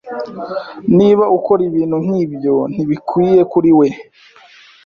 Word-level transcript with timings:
Niba 0.97 1.23
ukora 1.37 1.61
ibintu 1.69 1.97
nkibyo, 2.05 2.55
ntibikwiye 2.73 3.41
kuri 3.51 3.71
we. 3.79 3.87